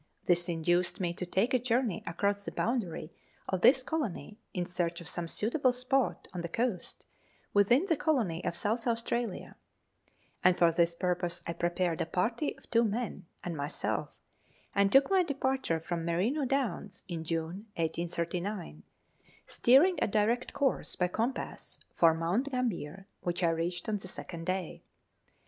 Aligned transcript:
This 0.25 0.49
induced 0.49 0.99
me 0.99 1.13
to 1.13 1.27
take 1.27 1.53
a 1.53 1.59
journey 1.59 2.01
across 2.07 2.43
the 2.43 2.51
boundary 2.51 3.13
of 3.47 3.61
this 3.61 3.83
colony 3.83 4.39
in 4.51 4.65
search 4.65 4.99
of 4.99 5.07
some 5.07 5.27
suitable 5.27 5.71
spot 5.71 6.27
on 6.33 6.41
the 6.41 6.49
coast 6.49 7.05
within 7.53 7.85
the 7.85 7.95
colony 7.95 8.43
of 8.43 8.55
South 8.55 8.87
Australia; 8.87 9.57
and 10.43 10.57
for 10.57 10.71
this 10.71 10.95
purpose 10.95 11.43
I 11.45 11.53
prepared 11.53 12.01
a 12.01 12.07
party 12.07 12.57
of 12.57 12.67
two 12.71 12.83
men 12.83 13.27
and 13.43 13.55
myself, 13.55 14.09
and 14.73 14.91
took 14.91 15.11
my 15.11 15.21
departure 15.21 15.79
from 15.79 16.03
Merino 16.03 16.45
Downs 16.45 17.03
in 17.07 17.23
June 17.23 17.67
1839, 17.75 18.81
steering 19.45 19.99
a 20.01 20.07
direct 20.07 20.51
course 20.51 20.95
by 20.95 21.09
compass 21.09 21.77
for 21.93 22.15
Mount 22.15 22.49
Gambler, 22.49 23.05
which 23.19 23.43
I 23.43 23.51
reached 23.51 23.87
on 23.87 23.97
the 23.97 24.07
second 24.07 24.47
day. 24.47 24.81